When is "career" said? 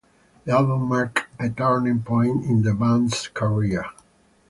3.27-3.85